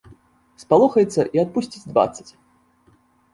[0.63, 2.27] Спалохаецца і адпусціць дваццаць.